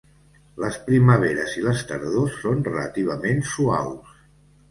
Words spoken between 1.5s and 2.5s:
i les tardors